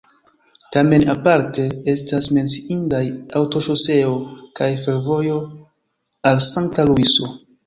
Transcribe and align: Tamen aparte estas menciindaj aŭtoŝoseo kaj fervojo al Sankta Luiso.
Tamen 0.75 1.03
aparte 1.13 1.65
estas 1.93 2.29
menciindaj 2.37 3.03
aŭtoŝoseo 3.41 4.17
kaj 4.61 4.71
fervojo 4.87 5.37
al 6.33 6.43
Sankta 6.49 6.89
Luiso. 6.91 7.31